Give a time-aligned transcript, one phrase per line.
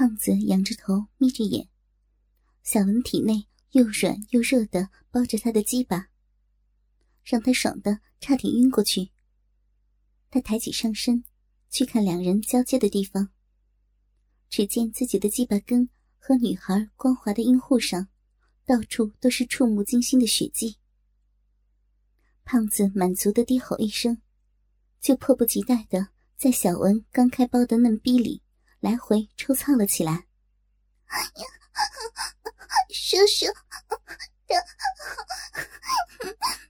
[0.00, 1.68] 胖子仰着头，眯着眼，
[2.62, 6.08] 小文体内又软又热的包着他的鸡巴，
[7.22, 9.10] 让他爽的差点晕过去。
[10.30, 11.22] 他抬起上身，
[11.68, 13.28] 去看两人交接的地方，
[14.48, 18.08] 只见自己的鸡巴根和女孩光滑的阴户上，
[18.64, 20.78] 到处都是触目惊心的血迹。
[22.42, 24.22] 胖子满足的低吼一声，
[24.98, 26.08] 就迫不及待的
[26.38, 28.40] 在小文刚开包的嫩逼里。
[28.80, 30.26] 来回抽操了起来。
[31.06, 31.46] 哎呀，
[32.88, 33.46] 叔叔，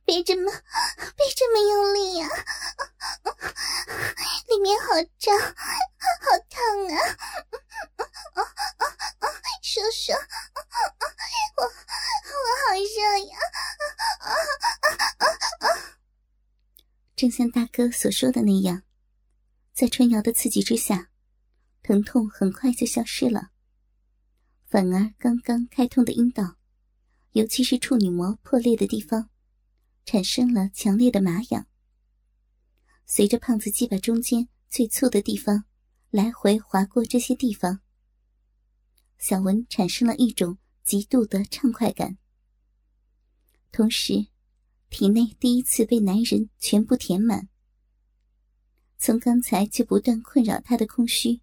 [0.05, 2.29] 别这么，别这么用力呀！
[4.49, 4.87] 里面好
[5.19, 5.47] 胀，好
[6.49, 6.99] 烫啊！
[9.63, 10.13] 叔叔，
[11.57, 11.69] 我我
[12.67, 13.39] 好热呀！
[17.15, 18.83] 正像大哥所说的那样，
[19.73, 21.07] 在春瑶的刺激之下。
[21.91, 23.51] 疼痛很快就消失了，
[24.69, 26.57] 反而刚刚开通的阴道，
[27.33, 29.29] 尤其是处女膜破裂的地方，
[30.05, 31.67] 产生了强烈的麻痒。
[33.07, 35.65] 随着胖子鸡巴中间最粗的地方
[36.11, 37.81] 来回划过这些地方，
[39.19, 42.19] 小文产生了一种极度的畅快感，
[43.73, 44.29] 同时
[44.91, 47.49] 体内第一次被男人全部填满，
[48.97, 51.41] 从刚才就不断困扰他的空虚。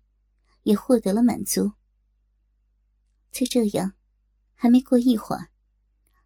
[0.68, 1.72] 也获得了满足。
[3.32, 3.94] 就这样，
[4.54, 5.48] 还没过一会儿，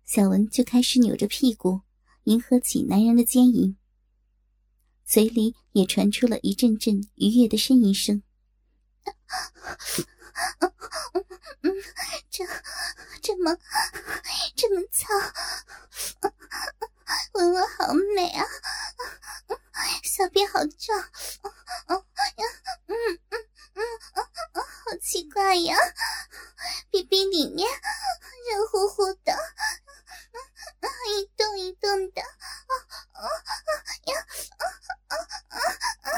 [0.04, 1.82] 小文就开始扭着屁股
[2.24, 3.78] 迎合起男人的奸淫，
[5.06, 8.24] 嘴里也传出了一阵阵愉悦的呻吟声。
[12.32, 12.44] 这
[13.22, 13.56] 这么
[14.56, 15.14] 这么操，
[17.34, 18.44] 文文好美啊，
[20.04, 20.98] 小便好胀，
[21.90, 22.04] 嗯
[22.38, 22.44] 嗯
[22.88, 23.20] 嗯。
[23.74, 23.80] 嗯
[24.14, 24.60] 啊啊！
[24.60, 25.76] 好奇怪呀，
[26.92, 29.34] 屁屁里面热乎乎的，
[31.10, 32.72] 一动一动的，啊
[33.14, 33.24] 啊
[36.02, 36.16] 啊！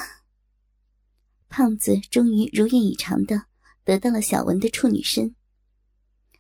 [1.48, 3.46] 胖子终于如愿以偿的
[3.84, 5.36] 得到了小文的处女身，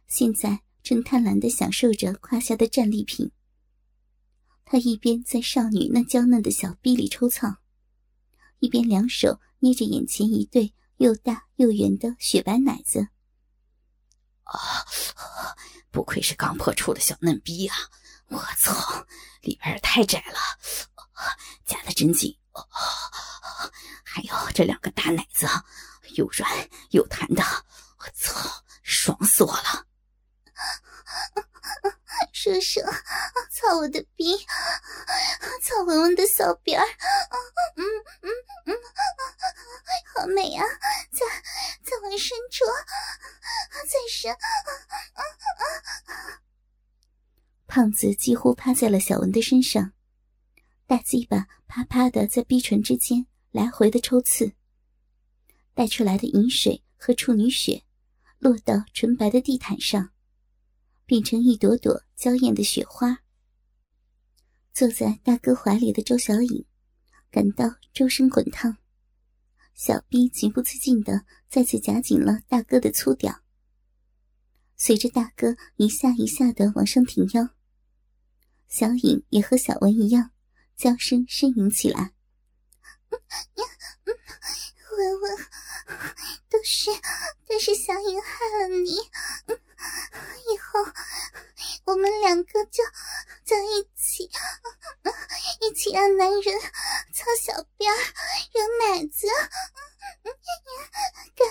[0.07, 3.31] 现在正贪婪的享受着胯下的战利品。
[4.65, 7.57] 他一边在少女那娇嫩的小臂里抽草，
[8.59, 10.73] 一边两手捏着眼前一对。
[11.03, 13.09] 又大又圆的雪白奶子，
[14.43, 14.55] 啊！
[15.91, 17.75] 不愧是刚破处的小嫩逼啊！
[18.29, 19.05] 我操，
[19.41, 20.39] 里边太窄了，
[21.65, 22.39] 夹的真紧。
[24.05, 25.45] 还有这两个大奶子，
[26.15, 26.49] 又软
[26.91, 27.43] 又弹的，
[27.99, 29.85] 我操，爽死我了！
[32.43, 32.81] 叔叔，
[33.51, 34.35] 操我的逼，
[35.61, 36.85] 操文文的小辫儿，
[37.77, 37.83] 嗯
[38.21, 38.29] 嗯
[38.65, 38.75] 嗯，
[40.13, 40.65] 好美啊！
[41.13, 41.25] 再
[41.85, 42.65] 再往深处，
[43.85, 44.35] 再深。
[47.65, 49.93] 胖子几乎趴在了小文的身上，
[50.85, 54.51] 大鸡巴啪啪的在逼唇之间来回的抽刺，
[55.73, 57.85] 带出来的饮水和处女血
[58.37, 60.09] 落到纯白的地毯上。
[61.05, 63.21] 变成一朵朵娇艳的雪花。
[64.71, 66.65] 坐在大哥怀里的周小颖，
[67.29, 68.77] 感到周身滚烫，
[69.73, 73.41] 小臂情不自禁的再次夹紧了大哥的粗屌。
[74.77, 77.49] 随着大哥一下一下的往上挺腰，
[78.69, 80.31] 小颖也和小文一样，
[80.77, 82.13] 娇声呻吟起来。
[84.95, 85.47] 文文，
[86.49, 86.91] 都是
[87.47, 88.91] 都是小颖害了你。
[90.47, 90.79] 以后
[91.85, 92.83] 我们两个就
[93.45, 94.29] 在一起，
[95.59, 96.61] 一起让男人
[97.13, 97.97] 操小辫儿、
[98.53, 99.27] 揉奶子、
[101.35, 101.47] 干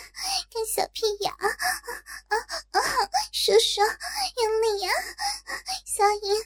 [0.51, 1.49] 干小屁眼啊
[2.29, 2.37] 啊
[2.71, 2.81] 啊！
[3.33, 4.91] 叔叔用力呀，
[5.85, 6.45] 小颖，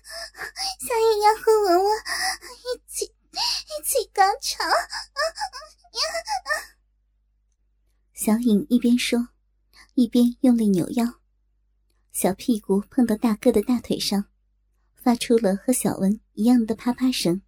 [0.80, 4.64] 小颖要和文文一起一起高潮。
[4.64, 4.70] 啊
[5.92, 6.00] 呀
[6.44, 6.75] 啊
[8.16, 9.28] 小颖一边说，
[9.92, 11.20] 一边用力扭腰。
[12.12, 14.24] 小屁股碰到大哥的大腿上，
[14.94, 17.42] 发出了和小文一样的啪啪声。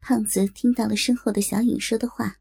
[0.00, 2.38] 胖子听到了身后的小颖说的话，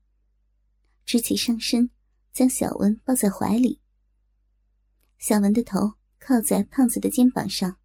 [1.05, 1.89] 直起上身，
[2.31, 3.81] 将小文抱在怀里。
[5.17, 7.77] 小文的头靠在胖子的肩膀上，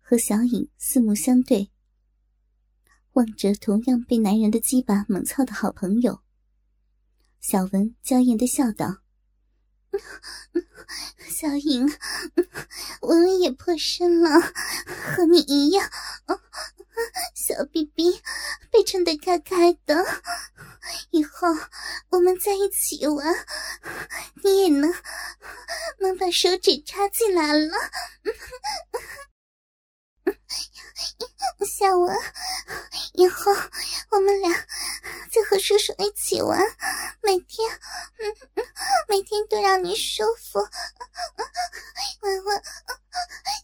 [0.00, 1.70] 和小颖四目相对，
[3.12, 6.22] 望着同样被男人的鸡巴猛操的好朋友。
[7.48, 8.96] 小文娇艳的笑道。
[11.28, 11.86] 小颖，
[13.02, 14.40] 文文也破身了，
[15.14, 15.88] 和你一样，
[17.36, 18.20] 小 BB
[18.72, 20.04] 被撑得开开的。
[21.10, 21.46] 以后
[22.08, 23.24] 我们在一起玩，
[24.42, 24.92] 你也能
[26.00, 27.76] 能把手指插进来了。
[31.64, 32.16] 小文，
[33.12, 33.52] 以后
[34.10, 34.52] 我们俩
[35.30, 36.60] 就和叔叔一起玩，
[37.26, 37.68] 每天，
[38.20, 38.22] 嗯
[39.08, 40.60] 每天都让你舒服。
[42.20, 42.62] 文文，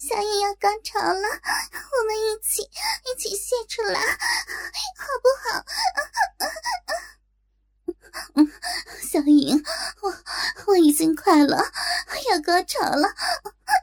[0.01, 5.65] 小颖要高潮了，我们一起一起泄出来，好不好？
[8.35, 8.51] 嗯，
[9.01, 9.63] 小颖，
[10.03, 10.13] 我
[10.67, 11.57] 我已经快了，
[12.31, 13.15] 要高潮了。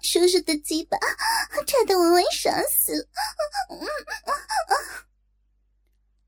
[0.03, 0.97] 叔叔的鸡巴
[1.65, 3.07] 差得文文爽死了。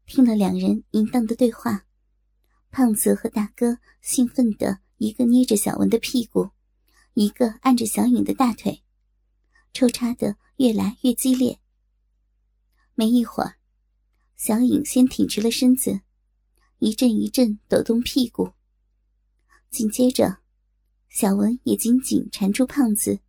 [0.07, 1.83] 听了两人淫荡的对话，
[2.71, 6.51] 胖子和大哥兴奋的一个捏着小文的屁股，
[7.13, 8.81] 一个按着小颖的大腿，
[9.73, 11.59] 抽插的越来越激烈。
[12.95, 13.57] 没一会儿，
[14.37, 16.01] 小颖先挺直了身子，
[16.79, 18.53] 一阵一阵抖动屁股，
[19.69, 20.37] 紧接着，
[21.09, 23.19] 小文也紧紧缠住胖子。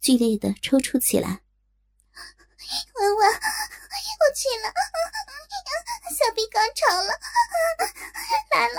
[0.00, 4.68] 剧烈的抽搐起来， 文文，我去了，
[6.10, 7.18] 小臂高潮了，
[8.50, 8.78] 来了，来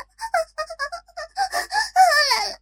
[2.48, 2.60] 了，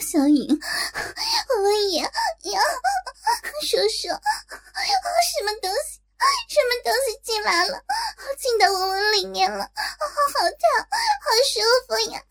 [0.00, 0.58] 小颖，
[1.48, 2.10] 我们也要，
[3.62, 4.12] 叔叔，什
[5.44, 6.00] 么东西，
[6.48, 7.84] 什么东西进来了，
[8.38, 9.70] 进到我们里面了，好
[10.40, 10.56] 好跳，
[11.20, 12.22] 好舒服呀。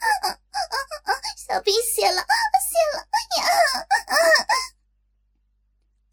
[1.37, 3.05] 小兵谢了，谢了
[3.37, 3.39] 呀！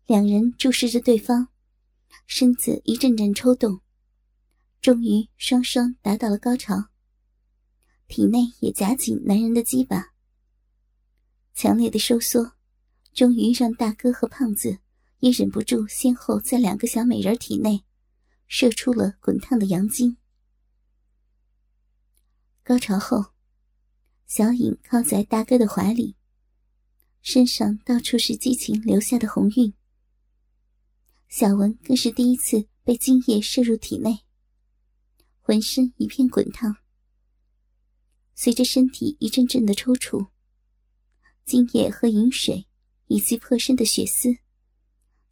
[0.07, 1.49] 两人注视着对方，
[2.31, 3.81] 身子一阵阵抽动，
[4.83, 6.91] 终于双双达到了高潮，
[8.07, 10.13] 体内也夹紧男人的鸡巴。
[11.55, 12.53] 强烈的收缩，
[13.15, 14.79] 终于让大哥和胖子
[15.21, 17.83] 也忍不住先后在两个小美人体内
[18.47, 20.19] 射出了滚烫的阳精。
[22.63, 23.33] 高潮后。
[24.27, 26.15] 小颖靠在大哥的怀里，
[27.23, 29.73] 身上到处是激情留下的红晕。
[31.29, 34.25] 小文更是第一次被精液射入体内，
[35.41, 36.75] 浑身一片滚烫。
[38.35, 40.31] 随着身体一阵阵的抽搐，
[41.45, 42.67] 精液和饮水
[43.09, 44.39] 以及破身的血丝，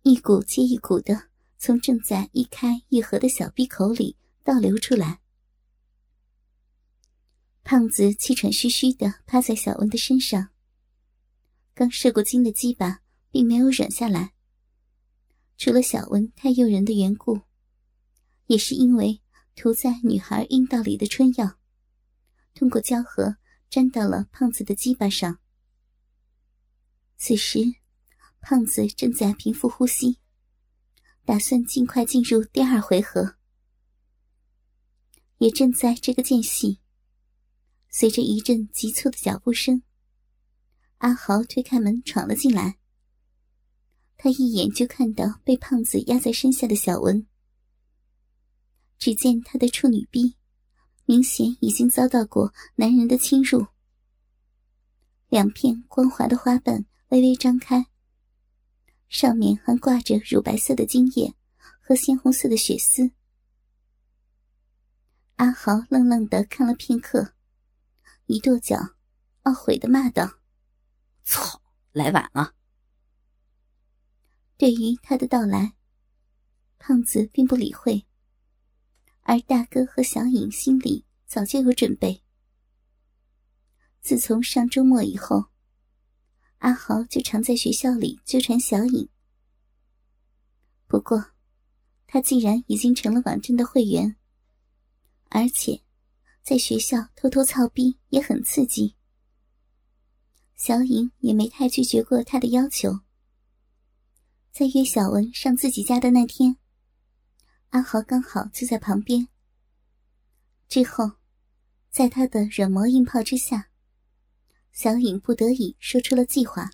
[0.03, 5.21] 一股接一股的从正在一开一合的小闭口里倒流出来。
[7.65, 10.51] 胖子气喘吁吁的趴在小文的身上。
[11.75, 13.01] 刚射过精的鸡巴
[13.31, 14.36] 并没有软下来。
[15.59, 17.41] 除了小文太诱人的缘故，
[18.47, 19.21] 也是因为
[19.55, 21.59] 涂在女孩阴道里的春药，
[22.55, 23.37] 通过交合
[23.71, 25.39] 粘到了胖子的鸡巴上。
[27.17, 27.77] 此时，
[28.41, 30.19] 胖子正在平复呼吸，
[31.25, 33.37] 打算尽快进入第二回合。
[35.39, 36.81] 也正在这个间隙。
[37.91, 39.83] 随着一阵急促的脚步声，
[40.99, 42.79] 阿豪推开门闯了进来。
[44.17, 47.27] 他一眼就看到被胖子压在身下的小文。
[48.99, 50.37] 只见他的处女臂，
[51.05, 53.67] 明显已经遭到过男人的侵入。
[55.29, 57.87] 两片光滑的花瓣微微张开，
[59.09, 61.35] 上面还挂着乳白色的精液
[61.81, 63.11] 和鲜红色的血丝。
[65.37, 67.35] 阿豪愣愣的看了片刻。
[68.25, 68.77] 一跺脚，
[69.45, 70.41] 懊悔的骂道
[71.23, 72.55] ：“操，来晚了。”
[74.57, 75.75] 对于他的到来，
[76.79, 78.07] 胖子并不理会，
[79.23, 82.23] 而大哥和小颖心里早就有准备。
[84.01, 85.47] 自从上周末以后，
[86.59, 89.09] 阿豪就常在学校里纠缠小颖。
[90.87, 91.33] 不过，
[92.07, 94.17] 他既然已经成了网站的会员，
[95.31, 95.83] 而且……
[96.43, 98.95] 在学校偷偷操逼也很刺激，
[100.55, 103.01] 小颖也没太拒绝过他的要求。
[104.59, 106.57] 在约小文上自己家的那天，
[107.69, 109.29] 阿豪刚好就在旁边。
[110.67, 111.19] 之后，
[111.91, 113.69] 在他的软磨硬泡之下，
[114.73, 116.71] 小颖不得已说出了计划。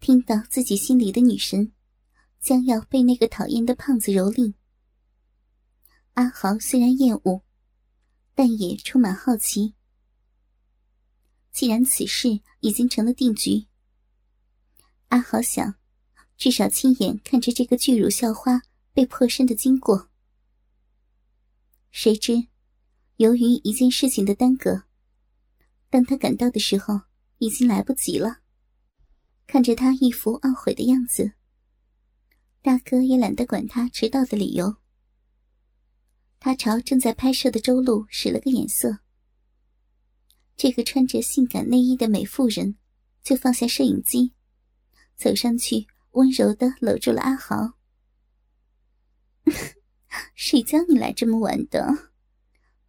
[0.00, 1.72] 听到自己心里的女神
[2.40, 4.54] 将要被那个讨厌的胖子蹂躏，
[6.14, 7.44] 阿豪虽然厌恶。
[8.34, 9.74] 但也充满好奇。
[11.52, 13.68] 既然此事已经成了定局，
[15.08, 15.76] 阿豪想，
[16.42, 20.08] 至少亲眼看着这个巨乳校花被破身的经过。
[21.92, 22.48] 谁知，
[23.18, 24.82] 由于一件事情的耽搁，
[25.88, 27.02] 当他赶到的时候，
[27.38, 28.40] 已经来不及了。
[29.46, 31.34] 看着他一副懊悔的样子，
[32.60, 34.78] 大哥也懒得管他迟到的理由。
[36.40, 38.98] 他朝正在拍摄的周路使了个眼色，
[40.56, 42.76] 这个穿着性感内衣的美妇人
[43.22, 44.32] 就放下摄影机，
[45.14, 47.74] 走上去温柔的搂住了阿豪。
[50.34, 52.12] 谁叫你来这么晚的？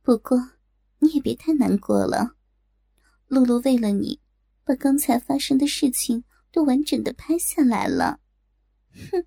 [0.02, 0.52] 不过
[1.00, 2.36] 你也别太难过了，
[3.28, 4.20] 露露为了你，
[4.64, 8.20] 把刚才发生的事情都完整的拍下来了。
[9.12, 9.26] 哼，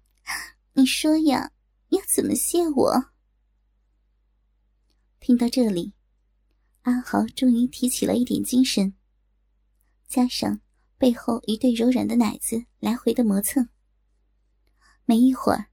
[0.74, 1.52] 你说呀，
[1.88, 3.10] 要怎么谢我？
[5.18, 5.94] 听到这里，
[6.82, 8.94] 阿豪终于提起了一点精神，
[10.06, 10.60] 加上
[10.98, 13.68] 背后一对柔软的奶子来回的磨蹭，
[15.06, 15.66] 没一会儿，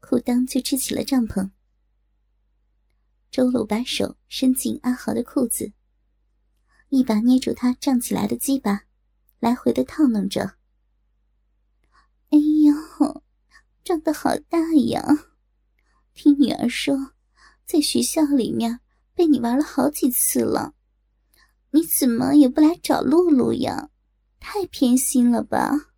[0.00, 1.50] 裤裆就支起了帐篷。
[3.30, 5.72] 周露把手伸进阿豪的裤子，
[6.88, 8.84] 一把捏住他胀起来的鸡巴，
[9.38, 10.56] 来回的套弄着。
[12.30, 13.22] 哎呦，
[13.84, 15.04] 胀得好大呀！
[16.14, 17.12] 听女儿说，
[17.66, 18.80] 在学校里面
[19.14, 20.74] 被你玩了好几次了，
[21.72, 23.90] 你怎么也不来找露露呀？
[24.40, 25.91] 太偏心了吧！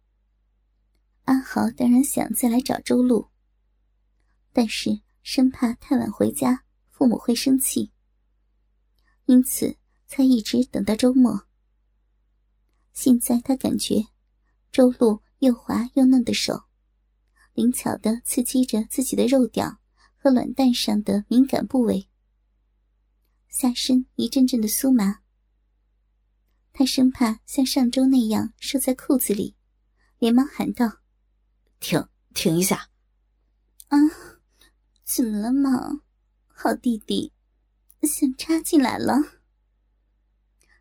[1.24, 3.30] 阿豪当然想再来找周露，
[4.52, 6.64] 但是生怕太晚回家。
[6.96, 7.90] 父母会生气，
[9.24, 9.76] 因此
[10.06, 11.48] 才一直等到周末。
[12.92, 14.06] 现在他感觉
[14.70, 16.66] 周露又滑又嫩的手，
[17.52, 19.80] 灵巧的刺激着自己的肉屌
[20.16, 22.08] 和卵蛋上的敏感部位，
[23.48, 25.18] 下身一阵阵的酥麻。
[26.72, 29.56] 他生怕像上周那样射在裤子里，
[30.18, 31.00] 连忙喊道
[31.84, 32.88] ：“停，停一下！”
[33.88, 33.98] 啊，
[35.04, 36.00] 怎么了嘛？
[36.46, 37.30] 好弟弟，
[38.00, 39.12] 想插进来了。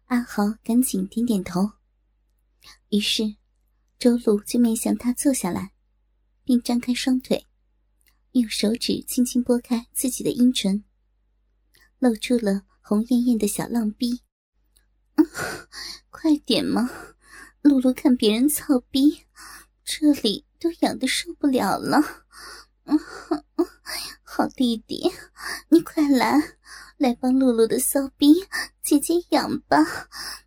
[0.05, 1.73] 阿豪赶紧点点头。
[2.87, 3.35] 于是，
[3.99, 5.73] 周露就面向他坐下来，
[6.45, 7.47] 并张开双腿，
[8.31, 10.85] 用手指轻轻拨开自己的阴唇，
[11.99, 14.21] 露出了红艳艳的小浪逼。
[16.09, 16.89] 快点嘛，
[17.61, 19.25] 露露看别人操逼，
[19.83, 21.99] 这里都痒的受不了了。
[22.85, 22.97] 嗯
[24.23, 25.11] 好弟弟，
[25.67, 26.57] 你快来，
[26.97, 28.33] 来帮露露的骚逼
[28.81, 29.77] 解解痒吧！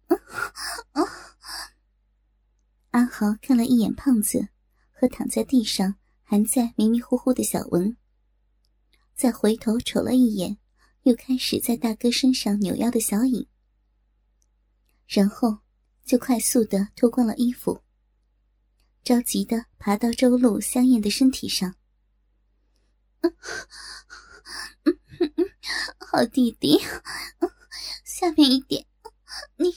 [0.08, 1.06] 嗯
[2.90, 4.48] 阿豪看了一眼胖子
[4.90, 5.94] 和躺在地上
[6.24, 7.96] 还在迷迷糊糊的小文，
[9.14, 10.58] 再回头瞅了一眼
[11.02, 13.46] 又开始在大哥身上扭腰的小影，
[15.06, 15.58] 然后
[16.04, 17.82] 就快速的脱光了衣服，
[19.06, 21.76] 着急的爬到周露香艳的身体上。
[26.00, 26.76] 好弟弟，
[28.02, 28.84] 下面一点，
[29.58, 29.72] 你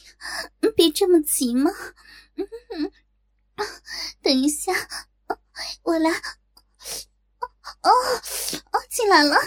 [0.76, 1.70] 别这么急嘛。
[4.24, 4.74] 等一下，
[5.84, 6.10] 我来。
[6.10, 7.90] 哦
[8.72, 9.36] 哦，进来了！
[9.36, 9.44] 啊，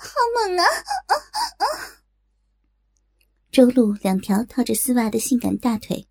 [0.00, 0.64] 好猛啊！
[0.64, 1.12] 啊
[1.58, 1.64] 啊！
[3.52, 6.08] 周露两条套着丝袜的性感大腿，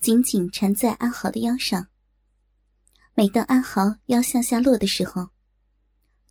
[0.00, 1.88] 紧紧缠在阿豪的腰上。
[3.14, 5.28] 每当阿豪腰向下落的时候，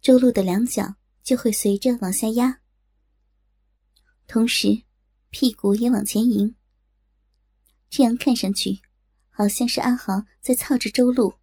[0.02, 2.62] 周露的两脚就会随着往下压，
[4.28, 4.84] 同时
[5.30, 6.56] 屁股也往前迎。
[7.92, 8.82] 这样看上去，
[9.30, 11.36] 好像是阿豪在操着周露。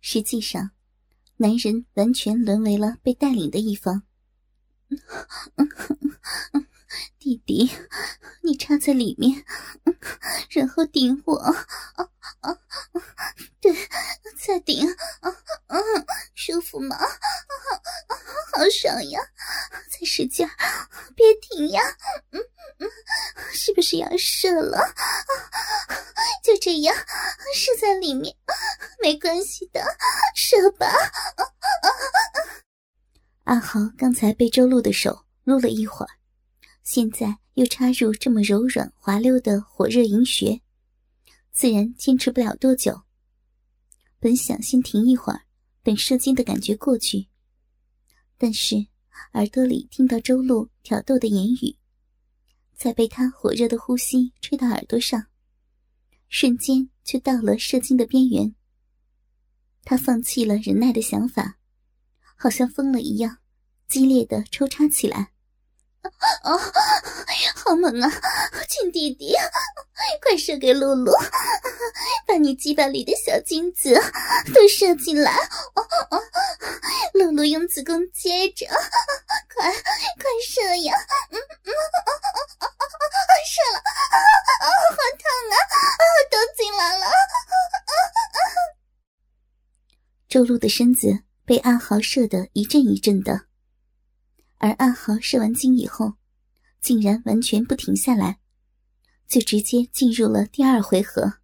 [0.00, 0.70] 实际上，
[1.36, 4.04] 男人完全沦为了被带领的一方。
[7.24, 7.70] 弟弟，
[8.42, 9.42] 你插在里面，
[10.50, 11.36] 然后顶我。
[11.36, 11.56] 啊
[12.40, 12.54] 啊
[13.62, 13.74] 对，
[14.46, 14.86] 再顶。
[15.20, 15.30] 啊
[15.68, 15.78] 啊，
[16.34, 16.98] 舒服吗？
[18.52, 19.18] 好爽呀！
[19.90, 20.46] 再使劲，
[21.16, 21.80] 别停呀！
[22.32, 22.40] 嗯
[22.80, 22.90] 嗯，
[23.54, 24.78] 是不是要射了？
[26.44, 26.94] 就这样，
[27.54, 28.36] 射在里面，
[29.00, 29.82] 没关系的，
[30.36, 30.86] 射吧。
[33.44, 36.12] 阿豪刚才被周露的手撸了一会儿。
[36.84, 40.60] 现在又插入这么柔软滑溜的火热银穴，
[41.50, 43.02] 自然坚持不了多久。
[44.20, 45.46] 本想先停一会儿，
[45.82, 47.28] 等射精的感觉过去，
[48.36, 48.86] 但是
[49.32, 51.76] 耳朵里听到周露挑逗的言语，
[52.76, 55.26] 再被他火热的呼吸吹到耳朵上，
[56.28, 58.54] 瞬间就到了射精的边缘。
[59.84, 61.58] 他放弃了忍耐的想法，
[62.36, 63.38] 好像疯了一样，
[63.88, 65.33] 激烈的抽插起来。
[66.44, 66.58] 哦，
[67.56, 68.10] 好猛啊！
[68.68, 69.34] 亲弟弟，
[70.22, 71.12] 快射给露露，
[72.26, 73.94] 把你鸡巴里的小精子
[74.54, 75.32] 都射进来。
[75.74, 76.20] 哦哦，
[77.14, 80.94] 露露用子宫接着，快快射呀！
[81.30, 81.72] 嗯嗯，
[83.46, 85.56] 射了，啊好烫啊！
[86.30, 87.06] 都进来了。
[90.28, 93.42] 周露的身子被阿豪射得一阵一阵的。
[94.64, 96.14] 而阿豪射完精以后，
[96.80, 98.38] 竟然完全不停下来，
[99.28, 101.34] 就直接进入了第二回合。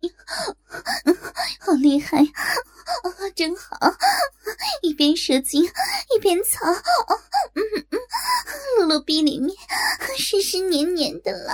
[1.60, 2.30] 好厉害呀！
[3.36, 3.76] 真好，
[4.80, 6.64] 一边射精一边操，
[7.52, 7.98] 嗯嗯，
[8.78, 9.54] 露露逼里面
[10.16, 11.52] 湿湿黏黏的了。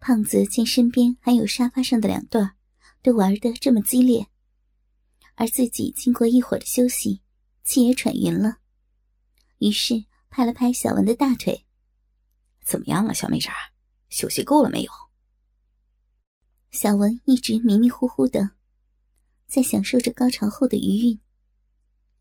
[0.00, 2.44] 胖子见身边还有沙发上的两对
[3.00, 4.26] 都玩的这么激烈，
[5.36, 7.22] 而自己经过一会儿的休息，
[7.66, 8.58] 气也喘匀了，
[9.58, 11.66] 于是拍了拍小文的大腿
[12.64, 13.48] ：“怎么样啊，小妹子，
[14.08, 14.92] 休息够了没有？”
[16.70, 18.52] 小文一直迷迷糊糊的，
[19.48, 21.20] 在享受着高潮后的余韵，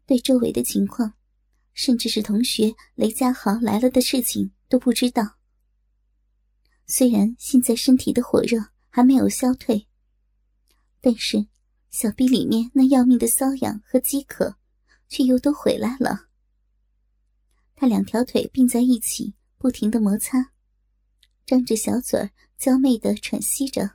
[0.08, 1.14] 对周围的情况，
[1.74, 5.38] 甚至是同学雷家豪来了的事情都不知道。
[6.88, 8.58] 虽然现在身体的火热
[8.90, 9.88] 还没有消退，
[11.02, 11.46] 但是
[11.92, 14.58] 小臂里面那要命的瘙痒和饥渴，
[15.08, 16.28] 却又都回来了。
[17.76, 20.52] 他两条腿并在一起，不停的摩擦，
[21.46, 23.92] 张着小嘴儿，娇媚的喘息着。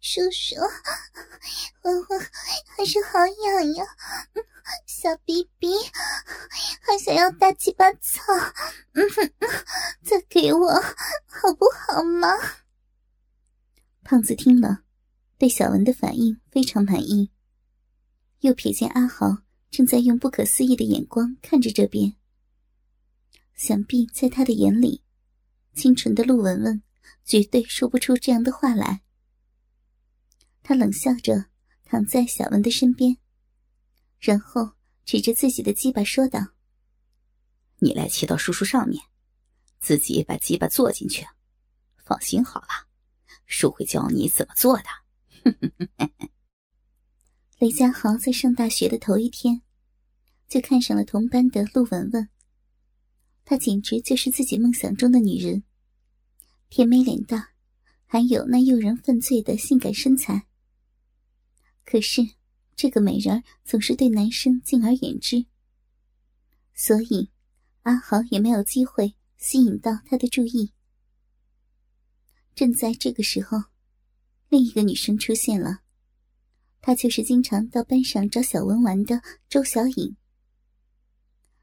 [0.00, 0.56] 叔叔，
[1.82, 2.18] 我我
[2.66, 3.84] 还是好痒呀，
[4.84, 5.72] 小 BB
[6.80, 8.20] 还想要大鸡巴操，
[8.92, 9.08] 嗯，
[10.04, 12.28] 再给我好不好嘛？
[14.02, 14.82] 胖子听了，
[15.38, 17.30] 对小文的反应非常满意，
[18.42, 22.14] 又瞥见阿豪正在用不可思议的眼光看着这边，
[23.54, 25.02] 想必在他的眼里，
[25.74, 26.82] 清纯的陆文文。
[27.24, 29.02] 绝对说不出这样的话来。
[30.62, 31.46] 他冷笑着
[31.84, 33.16] 躺在小文的身边，
[34.18, 34.72] 然后
[35.04, 36.48] 指着自己的鸡巴说道
[37.78, 39.04] ：“你来骑到叔叔上面，
[39.78, 41.24] 自己把鸡巴坐进去。
[42.04, 42.88] 放心好了，
[43.46, 44.84] 叔会教你怎么做的。”
[45.44, 46.30] 哼哼哼
[47.62, 49.62] 雷家豪在上大学的头一天，
[50.48, 52.28] 就看上了同班的陆文文。
[53.44, 55.62] 她简直就是自己梦想中的女人。
[56.68, 57.50] 甜美脸蛋，
[58.04, 60.48] 还有那诱人犯罪的性感身材。
[61.84, 62.30] 可是，
[62.74, 65.46] 这个美人总是对男生敬而远之，
[66.74, 67.30] 所以
[67.82, 70.72] 阿豪也没有机会吸引到她的注意。
[72.56, 73.56] 正在这个时候，
[74.48, 75.81] 另一个女生出现了，
[76.82, 80.16] 她就是经常到班上找小文玩的周小颖。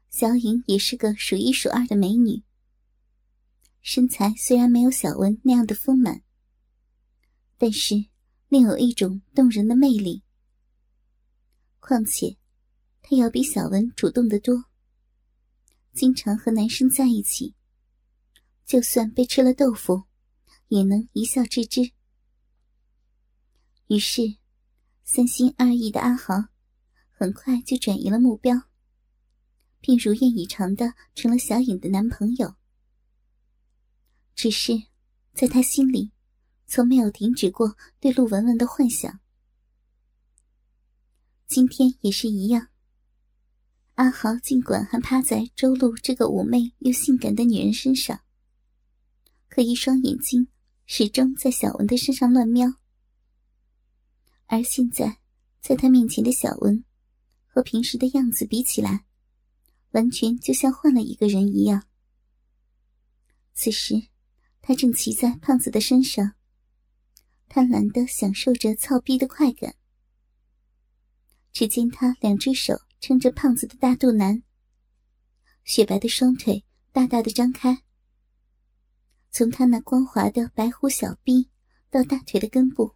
[0.08, 2.42] 小颖也是个数一数二的美女。
[3.82, 6.22] 身材虽然没有小文那样的丰满，
[7.56, 8.06] 但是
[8.48, 10.22] 另有一种动人的魅力。
[11.78, 12.36] 况且，
[13.02, 14.64] 她要比小文主动得多，
[15.92, 17.54] 经常和男生在一起，
[18.66, 20.04] 就算被吃了豆腐，
[20.68, 21.92] 也能一笑置之。
[23.88, 24.39] 于是，
[25.12, 26.34] 三心二意的阿豪
[27.10, 28.62] 很快就转移了目标，
[29.80, 32.54] 并如愿以偿的成了小影的男朋友。
[34.36, 34.84] 只是，
[35.34, 36.12] 在他心里，
[36.68, 39.18] 从没有停止过对陆文文的幻想。
[41.48, 42.68] 今天也是一样。
[43.96, 48.20] 阿豪尽管还趴在周露这个妩媚又性感的女人身上，
[49.48, 50.46] 可一双眼睛
[50.86, 52.74] 始终在小文的身上乱瞄。
[54.52, 55.20] 而现在，
[55.60, 56.84] 在他面前的小文，
[57.46, 59.06] 和平时的样子比起来，
[59.92, 61.86] 完全就像换了一个人一样。
[63.54, 64.08] 此时。
[64.62, 66.34] 他正骑在胖子的身上，
[67.48, 69.74] 贪婪的享受着操逼的快感。
[71.50, 74.42] 只见他两只手撑着胖子的大肚腩，
[75.64, 77.82] 雪白的双腿大大的张开。
[79.30, 81.48] 从他那光滑的白虎小臂
[81.88, 82.94] 到大腿的根部，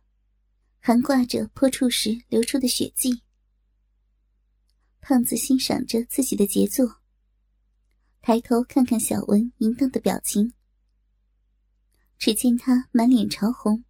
[0.86, 3.22] 还挂着破处时流出的血迹。
[5.00, 7.00] 胖子欣赏着自己的杰作，
[8.20, 10.52] 抬头看看小文淫荡的表情。
[12.18, 13.82] 只见他满脸潮红，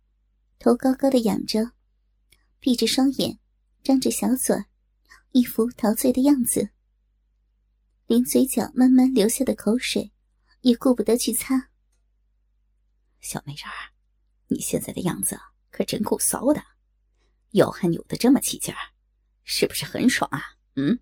[0.61, 1.73] 头高高的仰着，
[2.61, 3.41] 闭着双眼，
[3.83, 4.65] 张着小嘴，
[5.33, 6.71] 一副陶醉的样子。
[8.07, 10.13] 连嘴角慢慢流下的口水，
[10.61, 11.71] 也顾不得去擦。
[13.21, 13.91] 小美人儿，
[14.47, 15.37] 你现在的样子
[15.73, 16.63] 可真够骚的，
[17.55, 18.79] 腰还扭得这么起劲儿，
[19.43, 20.55] 是不是很爽啊？
[20.77, 20.99] 嗯。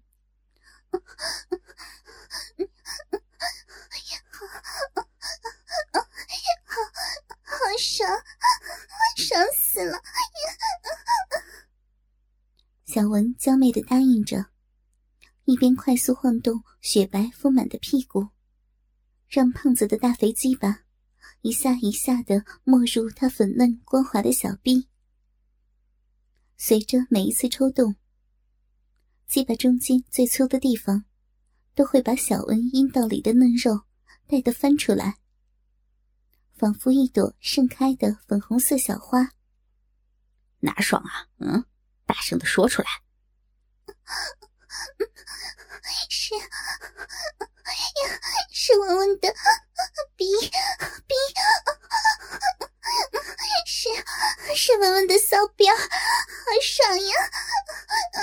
[7.44, 8.10] 好爽，
[9.16, 9.98] 爽死了！
[12.84, 14.46] 小文娇媚的答应着，
[15.44, 18.28] 一边快速晃动雪白丰满的屁股，
[19.28, 20.80] 让胖子的大肥鸡巴
[21.40, 24.90] 一下一下的没入他粉嫩光滑的小臂。
[26.56, 27.96] 随着每一次抽动，
[29.26, 31.04] 鸡巴中间最粗的地方
[31.74, 33.82] 都会把小恩阴道里的嫩肉
[34.26, 35.18] 带得翻出来，
[36.54, 39.32] 仿佛一朵盛开的粉红色小花。
[40.60, 41.28] 哪爽啊？
[41.38, 41.64] 嗯，
[42.06, 42.88] 大声的说出来。
[46.08, 46.34] 是，
[48.52, 49.34] 是文文的
[50.14, 50.24] 逼
[51.06, 51.14] 逼，
[53.66, 53.88] 是
[54.54, 55.82] 是文文的骚标，好
[56.62, 57.14] 爽呀！
[58.12, 58.20] 啊